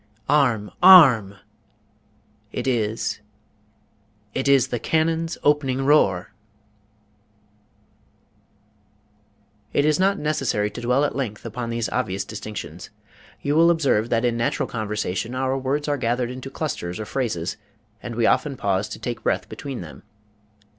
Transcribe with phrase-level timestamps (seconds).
[0.27, 1.35] Arm, ARM!
[2.51, 3.19] it is
[4.33, 6.33] it is the cannon's opening roar!
[9.73, 12.89] It is not necessary to dwell at length upon these obvious distinctions.
[13.43, 17.57] You will observe that in natural conversation our words are gathered into clusters or phrases,
[18.01, 20.01] and we often pause to take breath between them.